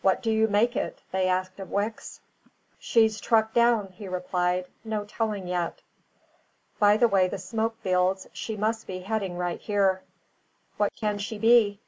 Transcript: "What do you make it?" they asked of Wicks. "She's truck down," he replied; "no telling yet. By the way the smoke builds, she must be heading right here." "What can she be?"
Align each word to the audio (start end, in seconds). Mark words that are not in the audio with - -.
"What 0.00 0.24
do 0.24 0.32
you 0.32 0.48
make 0.48 0.74
it?" 0.74 1.02
they 1.12 1.28
asked 1.28 1.60
of 1.60 1.70
Wicks. 1.70 2.20
"She's 2.80 3.20
truck 3.20 3.54
down," 3.54 3.92
he 3.92 4.08
replied; 4.08 4.66
"no 4.82 5.04
telling 5.04 5.46
yet. 5.46 5.82
By 6.80 6.96
the 6.96 7.06
way 7.06 7.28
the 7.28 7.38
smoke 7.38 7.76
builds, 7.84 8.26
she 8.32 8.56
must 8.56 8.88
be 8.88 8.98
heading 9.02 9.36
right 9.38 9.60
here." 9.60 10.02
"What 10.78 10.92
can 10.98 11.16
she 11.18 11.38
be?" 11.38 11.78